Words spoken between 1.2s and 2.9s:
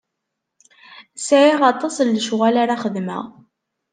Sɛiɣ aṭas n lecɣal ara